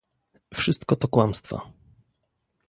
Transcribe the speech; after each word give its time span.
Wszystko 0.53 0.95
to 0.95 1.07
kłamstwa 1.07 1.71